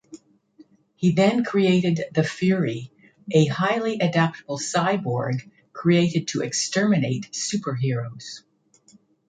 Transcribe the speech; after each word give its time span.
He 0.95 1.11
then 1.11 1.43
created 1.43 2.05
The 2.11 2.23
Fury, 2.23 2.91
a 3.29 3.45
highly 3.45 3.99
adaptable 3.99 4.57
cyborg 4.57 5.47
created 5.73 6.29
to 6.29 6.41
exterminate 6.41 7.29
superheroes. 7.33 8.41